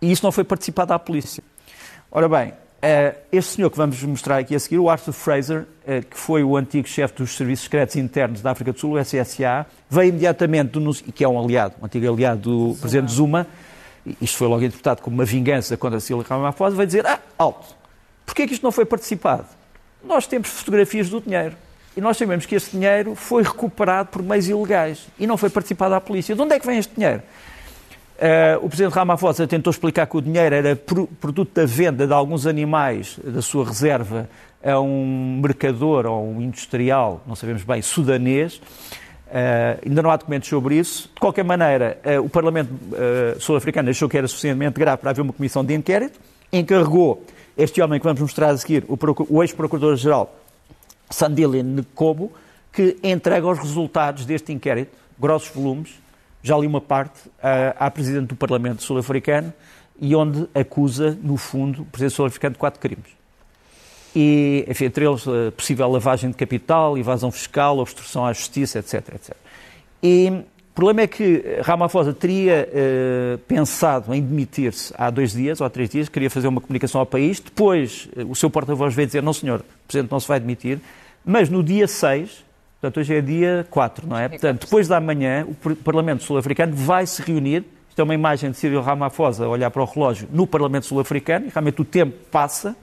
[0.00, 1.42] E isso não foi participado à polícia.
[2.08, 2.52] Ora bem,
[3.32, 6.56] este senhor que vamos mostrar aqui a seguir, o Arthur Fraser, uh, que foi o
[6.56, 10.94] antigo chefe dos Serviços Secretos Internos da África do Sul, o SSA, veio imediatamente, do,
[10.94, 12.80] que é um aliado, um antigo aliado do Zuma.
[12.80, 13.46] presidente Zuma,
[14.20, 17.74] isto foi logo interpretado como uma vingança contra Cílio Ramaphosa, veio dizer, ah, alto,
[18.26, 19.46] porquê é que isto não foi participado?
[20.02, 21.56] Nós temos fotografias do dinheiro.
[21.96, 25.94] E nós sabemos que este dinheiro foi recuperado por meios ilegais e não foi participado
[25.94, 26.34] à polícia.
[26.34, 27.22] De onde é que vem este dinheiro?
[28.14, 32.46] Uh, o Presidente Ramaphosa tentou explicar que o dinheiro era produto da venda de alguns
[32.46, 34.28] animais da sua reserva
[34.62, 38.56] a um mercador ou um industrial, não sabemos bem, sudanês.
[39.26, 41.10] Uh, ainda não há documentos sobre isso.
[41.12, 42.70] De qualquer maneira, uh, o Parlamento
[43.40, 46.20] sul-africano achou que era suficientemente grave para haver uma comissão de inquérito,
[46.52, 47.24] encarregou
[47.56, 50.32] este homem que vamos mostrar a seguir, o, ex-procurador-geral
[51.10, 52.32] Sandilin Nkobo,
[52.72, 56.03] que entrega os resultados deste inquérito, grossos volumes,
[56.44, 59.52] já li uma parte, à, à Presidente do Parlamento sul-africano,
[59.98, 63.06] e onde acusa, no fundo, o Presidente sul-africano de quatro crimes.
[64.14, 69.14] E, enfim, entre eles, a possível lavagem de capital, evasão fiscal, obstrução à justiça, etc,
[69.14, 69.36] etc.
[70.02, 75.66] E o problema é que Ramaphosa teria uh, pensado em demitir-se há dois dias ou
[75.66, 79.06] há três dias, queria fazer uma comunicação ao país, depois uh, o seu porta-voz veio
[79.06, 80.78] dizer, não senhor, o Presidente não se vai demitir,
[81.24, 82.43] mas no dia 6,
[82.84, 84.28] portanto hoje é dia 4, não é?
[84.28, 88.58] Portanto, depois da manhã, o Parlamento Sul-Africano vai se reunir, isto é uma imagem de
[88.58, 92.76] Cyril Ramaphosa a olhar para o relógio no Parlamento Sul-Africano, e realmente o tempo passa,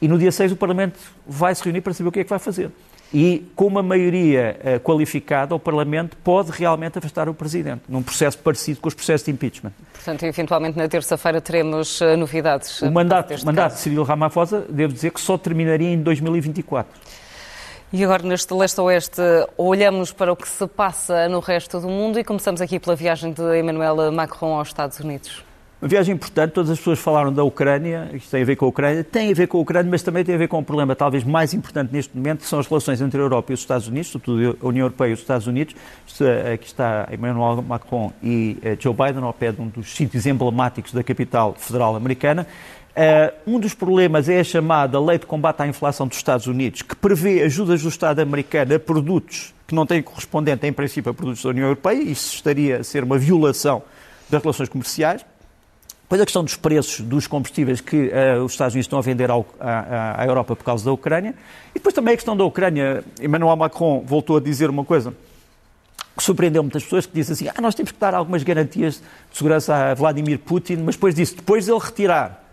[0.00, 2.30] e no dia 6 o Parlamento vai se reunir para saber o que é que
[2.30, 2.70] vai fazer.
[3.12, 8.38] E com uma maioria uh, qualificada, o Parlamento pode realmente afastar o Presidente, num processo
[8.38, 9.72] parecido com os processos de impeachment.
[9.92, 12.82] Portanto, eventualmente na terça-feira teremos uh, novidades.
[12.82, 16.92] O mandato, mandato de Cyril Ramaphosa, devo dizer que só terminaria em 2024.
[17.92, 19.22] E agora, neste leste-oeste,
[19.56, 23.32] olhamos para o que se passa no resto do mundo e começamos aqui pela viagem
[23.32, 25.44] de Emmanuel Macron aos Estados Unidos.
[25.84, 28.68] Uma viagem importante, todas as pessoas falaram da Ucrânia, isto tem a ver com a
[28.68, 30.96] Ucrânia, tem a ver com a Ucrânia, mas também tem a ver com um problema
[30.96, 33.86] talvez mais importante neste momento, que são as relações entre a Europa e os Estados
[33.86, 35.74] Unidos, sobretudo a União Europeia e os Estados Unidos.
[36.54, 40.90] Aqui está Emmanuel Macron e eh, Joe Biden, ao pé de um dos sítios emblemáticos
[40.90, 42.46] da capital federal americana.
[42.94, 46.80] Uh, um dos problemas é a chamada Lei de Combate à Inflação dos Estados Unidos,
[46.82, 51.14] que prevê ajudas do Estado americano a produtos que não têm correspondente, em princípio, a
[51.14, 52.00] produtos da União Europeia.
[52.00, 53.82] Isso estaria a ser uma violação
[54.30, 55.24] das relações comerciais.
[56.02, 59.28] Depois a questão dos preços dos combustíveis que uh, os Estados Unidos estão a vender
[59.28, 61.34] ao, à, à, Europa por causa da Ucrânia.
[61.70, 63.02] E depois também a questão da Ucrânia.
[63.20, 65.12] Emmanuel Macron voltou a dizer uma coisa
[66.16, 69.02] que surpreendeu muitas pessoas, que disse assim, ah, nós temos que dar algumas garantias
[69.32, 72.43] de segurança a Vladimir Putin, mas depois disse, depois de ele retirar.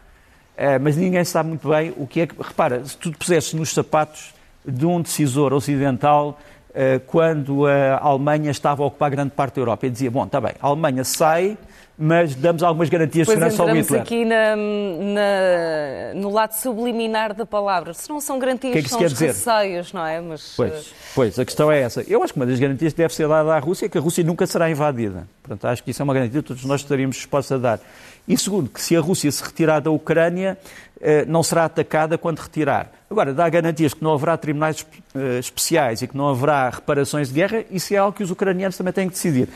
[0.58, 2.36] Uh, mas ninguém sabe muito bem o que é que...
[2.40, 4.34] Repara, se tu te pusesses nos sapatos
[4.66, 9.88] de um decisor ocidental uh, quando a Alemanha estava a ocupar grande parte da Europa,
[9.88, 11.58] e dizia, bom, está bem, a Alemanha sai
[12.04, 14.02] mas damos algumas garantias de segurança ao Hitler.
[14.02, 17.94] aqui na, na, no lado subliminar da palavra.
[17.94, 19.28] Se não são garantias, que é que são os dizer?
[19.28, 20.20] receios, não é?
[20.20, 20.94] Mas, pois, uh...
[21.14, 22.04] pois, a questão é essa.
[22.08, 24.02] Eu acho que uma das garantias que deve ser dada à Rússia é que a
[24.02, 25.28] Rússia nunca será invadida.
[25.44, 27.80] Portanto, acho que isso é uma garantia que todos nós estaríamos dispostos a dar.
[28.28, 30.58] E segundo, que se a Rússia se retirar da Ucrânia,
[31.00, 32.92] eh, não será atacada quando retirar.
[33.12, 34.84] Agora, dá garantias que não haverá tribunais
[35.14, 38.76] eh, especiais e que não haverá reparações de guerra, isso é algo que os ucranianos
[38.76, 39.48] também têm que decidir.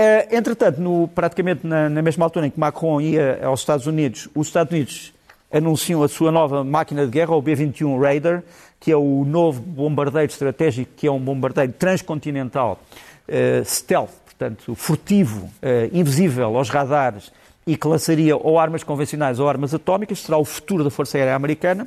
[0.00, 4.30] Uh, entretanto, no, praticamente na, na, mesma altura em que Macron ia aos Estados Unidos,
[4.34, 5.12] os Estados Unidos
[5.52, 8.42] anunciam a sua nova máquina de guerra, o B-21 Raider,
[8.78, 12.80] que é o novo bombardeiro estratégico, que é um bombardeiro transcontinental,
[13.28, 15.50] uh, stealth, portanto, furtivo, uh,
[15.92, 17.30] invisível aos radares
[17.66, 21.34] e que lançaria ou armas convencionais ou armas atómicas, será o futuro da Força Aérea
[21.34, 21.86] Americana.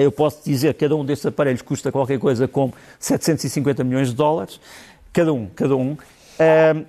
[0.00, 4.14] eu posso dizer que cada um destes aparelhos custa qualquer coisa como 750 milhões de
[4.14, 4.58] dólares,
[5.12, 5.98] cada um, cada um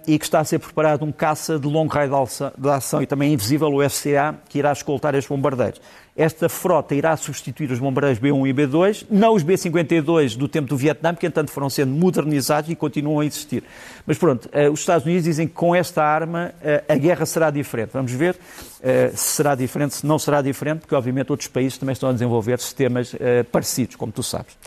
[0.08, 2.12] e que está a ser preparado um caça de longo raio
[2.58, 5.80] de ação e também invisível, o FCA, que irá escoltar estes bombardeiros.
[6.18, 10.78] Esta frota irá substituir os bombardeiros B-1 e B-2, não os B-52 do tempo do
[10.78, 13.66] Vietnã, que entanto foram sendo modernizados e continuam a existir.
[14.08, 17.52] Mas pronto, uh, os Estados Unidos dizem que com esta arma uh, a guerra será
[17.52, 17.90] diferente.
[17.92, 21.92] Vamos ver uh, se será diferente, se não será diferente, porque obviamente outros países também
[21.92, 23.14] estão a desenvolver sistemas
[23.52, 24.58] parecidos, como tu sabes.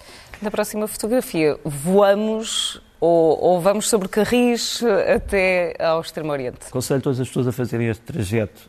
[0.43, 4.83] Na próxima fotografia, voamos ou, ou, vamos sobre carris
[5.15, 6.59] até ao Extremo Oriente?
[6.69, 8.69] Aconselho todas as pessoas a fazerem este trajeto.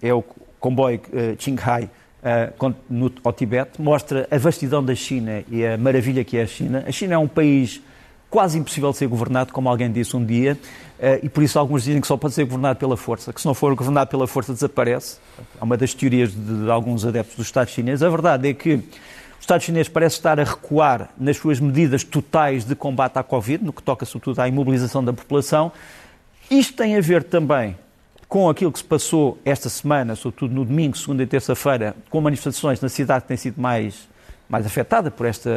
[0.00, 0.22] é o
[0.58, 1.90] comboio uh, Qinghai
[2.22, 3.80] uh, no, ao Tibete.
[3.80, 6.84] Mostra a vastidão da China e a maravilha que é a China.
[6.86, 7.80] A China é um país
[8.30, 10.58] quase impossível de ser governado, como alguém disse um dia,
[11.22, 13.52] e por isso alguns dizem que só pode ser governado pela força, que se não
[13.52, 15.18] for governado pela força desaparece.
[15.60, 18.02] É uma das teorias de, de alguns adeptos do Estado chinês.
[18.02, 18.80] A verdade é que
[19.42, 23.64] o Estado chinês parece estar a recuar nas suas medidas totais de combate à Covid,
[23.64, 25.72] no que toca sobretudo à imobilização da população.
[26.48, 27.76] Isto tem a ver também
[28.28, 32.80] com aquilo que se passou esta semana, sobretudo no domingo, segunda e terça-feira, com manifestações
[32.80, 34.08] na cidade que tem sido mais,
[34.48, 35.50] mais afetada por, esta,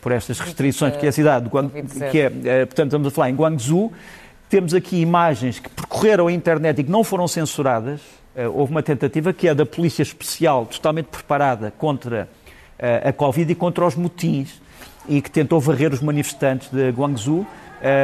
[0.00, 1.70] por estas restrições, que é a cidade de Guang,
[2.10, 3.92] que é, eh, portanto, estamos a falar em Guangzhou.
[4.48, 8.00] Temos aqui imagens que percorreram a internet e que não foram censuradas.
[8.34, 12.26] Eh, houve uma tentativa que é da Polícia Especial, totalmente preparada contra
[12.78, 14.60] a Covid e contra os motins
[15.08, 17.46] e que tentou varrer os manifestantes de Guangzhou.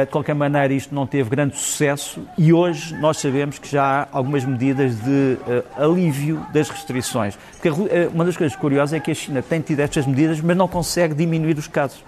[0.05, 4.07] De qualquer maneira, isto não teve grande sucesso e hoje nós sabemos que já há
[4.11, 5.37] algumas medidas de
[5.75, 7.37] alívio das restrições.
[7.51, 7.69] Porque
[8.13, 11.15] uma das coisas curiosas é que a China tem tido estas medidas, mas não consegue
[11.15, 12.03] diminuir os casos.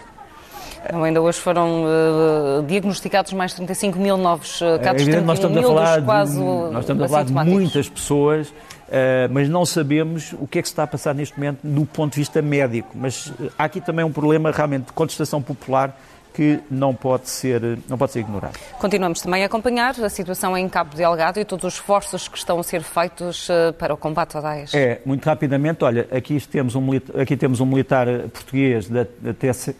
[0.91, 5.61] Não, ainda hoje foram uh, diagnosticados mais 35 mil novos casos, é, nós estamos a
[5.63, 8.53] falar de, quase Nós estamos a falar de muitas pessoas,
[8.87, 11.85] uh, mas não sabemos o que é que se está a passar neste momento do
[11.85, 12.89] ponto de vista médico.
[12.95, 15.97] Mas há aqui também um problema realmente de contestação popular
[16.35, 18.59] que não pode ser, não pode ser ignorado.
[18.77, 22.59] Continuamos também a acompanhar a situação em Cabo Delgado e todos os esforços que estão
[22.59, 24.73] a ser feitos eh, para o combate ao Daesh.
[24.73, 29.07] É, muito rapidamente, olha, aqui temos um, aqui temos um militar português da,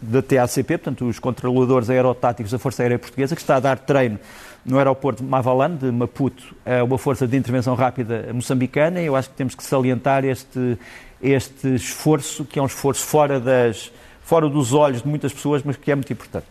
[0.02, 4.18] da TACP, portanto, os controladores aerotáticos da Força Aérea Portuguesa, que está a dar treino
[4.66, 9.16] no aeroporto de Mavalan, de Maputo, a uma força de intervenção rápida moçambicana, e eu
[9.16, 10.78] acho que temos que salientar este,
[11.22, 13.92] este esforço, que é um esforço fora das
[14.26, 16.46] fora dos olhos de muitas pessoas, mas que é muito importante.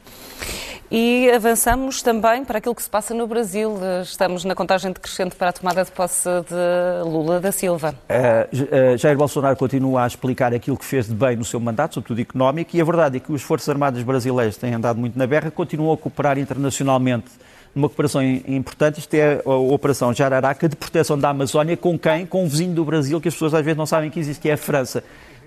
[0.91, 3.77] E avançamos também para aquilo que se passa no Brasil.
[4.03, 7.95] Estamos na contagem decrescente para a tomada de posse de Lula da Silva.
[8.09, 12.21] Uh, Jair Bolsonaro continua a explicar aquilo que fez de bem no seu mandato, sobretudo
[12.21, 15.51] económico, e a verdade é que os Forças Armadas brasileiras têm andado muito na berra,
[15.51, 17.31] continuam a cooperar internacionalmente
[17.75, 19.01] numa cooperação importante.
[19.01, 21.77] Isto é a Operação Jararaca de proteção da Amazónia.
[21.77, 22.25] Com quem?
[22.25, 24.49] Com um vizinho do Brasil que as pessoas às vezes não sabem que existe, que
[24.49, 25.03] é a França.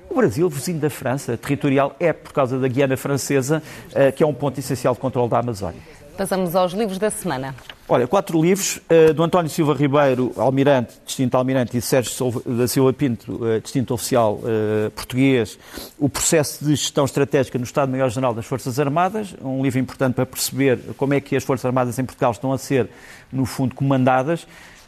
[0.09, 3.61] O Brasil, vizinho da França, territorial, é por causa da Guiana Francesa,
[3.93, 5.81] eh, que é um ponto essencial de controle da Amazónia.
[6.17, 7.53] Passamos aos livros da semana.
[7.87, 12.91] Olha, quatro livros uh, do António Silva Ribeiro, Almirante, distinto Almirante, e Sérgio da Silva
[12.91, 15.59] Pinto, uh, distinto oficial uh, português,
[15.99, 20.79] o processo de gestão estratégica no Estado-Maior-General das Forças Armadas, um livro importante para perceber
[20.97, 22.89] como é que as Forças Armadas em Portugal estão a ser,
[23.31, 24.47] no fundo, comandadas.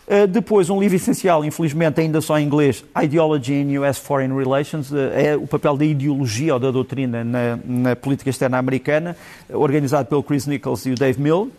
[0.10, 4.90] Uh, depois, um livro essencial, infelizmente ainda só em inglês, Ideology in US Foreign Relations,
[4.90, 9.16] uh, é o papel da ideologia ou da doutrina na, na política externa americana,
[9.54, 11.52] organizado pelo Chris Nichols e o Dave Mill.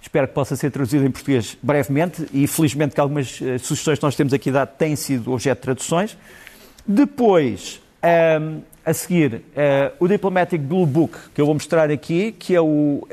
[0.00, 4.04] Espero que possa ser traduzido em português brevemente e felizmente que algumas uh, sugestões que
[4.04, 6.18] nós temos aqui dado têm sido objeto de traduções.
[6.84, 9.42] Depois, um, a seguir, uh,
[10.00, 13.08] o Diplomatic Blue Book, que eu vou mostrar aqui, que é, o, uh,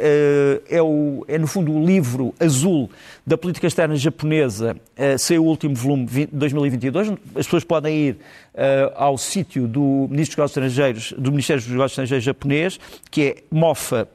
[0.67, 2.89] é, o, é no fundo o livro azul
[3.25, 7.09] da política externa japonesa, uh, saiu o último volume de 2022.
[7.35, 8.17] As pessoas podem ir uh,
[8.95, 12.79] ao sítio do Ministro dos Estrangeiros, do Ministério dos Negócios Estrangeiros japonês,
[13.11, 14.09] que é mofa.go.jp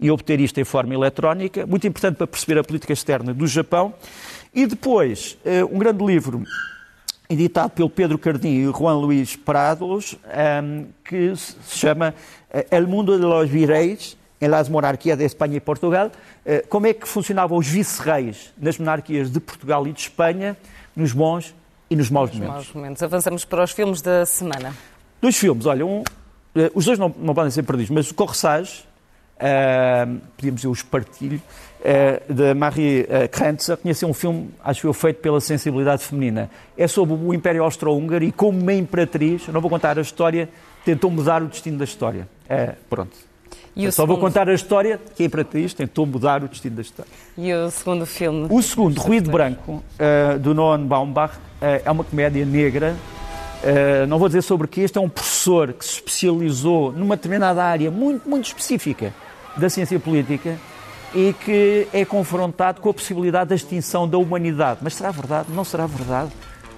[0.00, 1.66] e obter isto em forma eletrónica.
[1.66, 3.92] Muito importante para perceber a política externa do Japão.
[4.54, 5.38] E depois,
[5.70, 6.42] um grande livro
[7.32, 10.16] editado pelo Pedro Cardinho e Juan Luís Prados,
[10.62, 12.14] um, que se chama
[12.50, 16.10] eh, El Mundo de los Vireis em las Monarquias de Espanha e Portugal.
[16.44, 20.56] Uh, como é que funcionavam os vice-reis nas monarquias de Portugal e de Espanha,
[20.96, 21.54] nos bons
[21.88, 22.66] e nos maus nos momentos.
[22.66, 23.02] Maus momentos.
[23.04, 24.74] Avançamos para os filmes da semana.
[25.20, 26.04] Dois filmes, olha, um, uh,
[26.74, 28.84] os dois não, não, podem ser perdidos, mas o Corressage,
[29.36, 31.40] uh, podíamos dizer o Espartilho,
[31.80, 36.50] uh, de Marie uh, Krantz, conheceu um filme, acho eu, feito pela sensibilidade feminina.
[36.76, 40.48] É sobre o Império Austro-Húngaro e como uma imperatriz, não vou contar a história,
[40.84, 42.28] tentou mudar o destino da história.
[42.48, 43.16] É, pronto.
[43.74, 44.08] E Só segundo...
[44.08, 47.10] vou contar a história que a Imperatriz tentou mudar o destino da história.
[47.36, 48.46] E o segundo filme?
[48.50, 52.94] O segundo, Ruído Branco, uh, do Noam Baumbach, uh, é uma comédia negra.
[53.62, 57.62] Uh, não vou dizer sobre que este é um professor que se especializou numa determinada
[57.62, 59.14] área muito, muito específica
[59.56, 60.58] da ciência política
[61.14, 64.80] e que é confrontado com a possibilidade da extinção da humanidade.
[64.82, 65.48] Mas será verdade?
[65.52, 66.32] Não será verdade?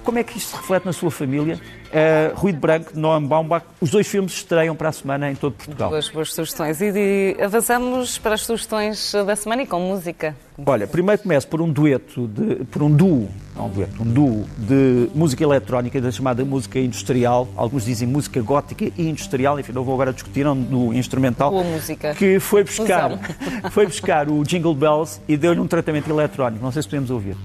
[0.05, 1.59] Como é que isto se reflete na sua família?
[1.87, 5.55] Uh, Rui de Branco, Noam Baumbach, os dois filmes estreiam para a semana em todo
[5.55, 5.91] Portugal.
[5.91, 6.81] Boas, boas sugestões.
[6.81, 10.37] E de, avançamos para as sugestões da semana e com música.
[10.67, 14.45] Olha, primeiro começo por um dueto, de, por um duo, não um dueto, um duo
[14.59, 17.49] de música eletrónica da chamada música industrial.
[17.57, 21.51] Alguns dizem música gótica e industrial, enfim, não vou agora discutir do instrumental.
[21.51, 22.15] Boa música.
[22.15, 23.19] Que foi buscar,
[23.73, 26.63] foi buscar o Jingle Bells e deu-lhe um tratamento eletrónico.
[26.63, 27.37] Não sei se podemos ouvir.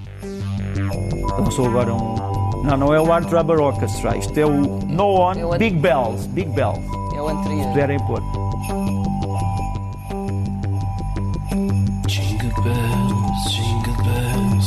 [1.38, 2.19] Lançou agora um
[2.64, 4.18] não, não é o Art Rubber Orchestra.
[4.18, 6.28] Isto é o No On é Big Bells.
[6.30, 6.80] Big Bells.
[7.16, 7.64] É o anterior.
[7.64, 8.22] Se puderem pôr.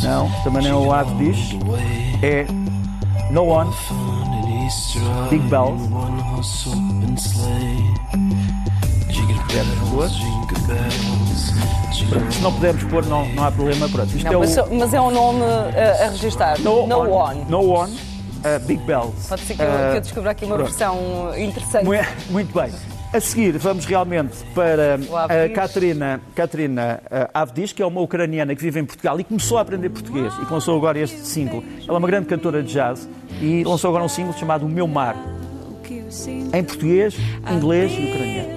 [0.02, 1.38] Não, também não é o Art diz.
[2.22, 2.46] É
[3.30, 3.66] No On
[5.30, 5.82] Big Bells.
[6.42, 6.68] Se
[12.40, 13.88] não pudermos pôr, não, não há problema.
[13.88, 14.16] Pronto.
[14.16, 14.74] Isto não, é mas, o...
[14.74, 16.58] mas, é um nome a, a registrar.
[16.60, 17.34] No, no on, on.
[17.48, 17.92] No One.
[17.92, 19.28] Uh, Big Bells.
[19.28, 20.68] Pode ser que, uh, eu, que eu descubra aqui uma pronto.
[20.68, 20.98] versão
[21.38, 21.86] interessante.
[22.30, 22.72] Muito bem.
[23.12, 28.62] A seguir, vamos realmente para a Catarina, Catarina uh, Avdish, que é uma ucraniana que
[28.62, 31.62] vive em Portugal e começou a aprender português e lançou agora este single.
[31.86, 33.06] Ela é uma grande cantora de jazz
[33.40, 35.14] e lançou agora um single chamado O Meu Mar,
[36.54, 37.14] em português,
[37.50, 38.56] inglês e ucraniano.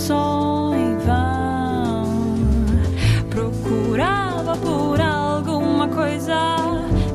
[0.00, 2.24] Só em vão.
[3.28, 6.56] Procurava por alguma coisa,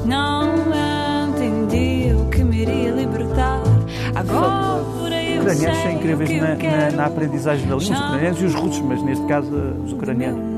[0.06, 0.54] não
[1.28, 3.62] entendi o que me iria libertar.
[4.14, 4.76] Agora
[5.46, 9.04] ucranianos são incríveis na, na, na aprendizagem da língua, os ucranianos e os russos, mas
[9.04, 9.52] neste caso
[9.84, 10.55] os ucranianos.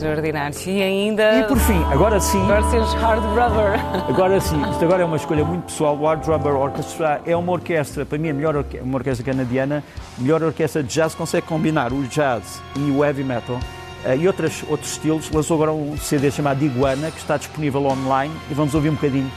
[0.00, 0.56] Extraordinário.
[0.66, 1.40] E ainda.
[1.40, 2.42] E por fim, agora sim.
[2.44, 4.08] Agora temos Hard Rubber.
[4.08, 5.94] Agora sim, isto agora é uma escolha muito pessoal.
[5.94, 9.84] O Hard Rubber Orchestra é uma orquestra, para mim, a melhor orque uma orquestra canadiana,
[10.16, 13.56] melhor orquestra de jazz, consegue combinar o jazz e o heavy metal.
[14.02, 18.34] Uh, e outras, outros estilos, lançou agora um CD chamado Iguana, que está disponível online
[18.50, 19.30] e vamos ouvir um bocadinho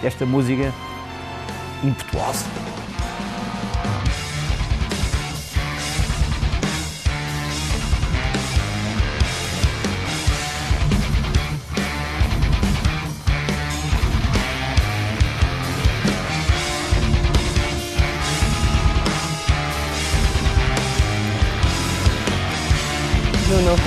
[0.00, 0.72] desta música
[1.84, 2.46] impetuosa.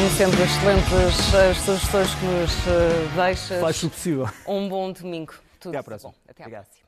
[0.10, 3.62] Como sempre, excelentes as sugestões que nos uh, deixas.
[3.62, 4.30] Faz o possível.
[4.47, 5.34] Um bom domingo.
[5.60, 6.12] Tudo Até à próxima.
[6.12, 6.18] Bom.
[6.28, 6.64] Até à Obrigado.
[6.66, 6.78] próxima.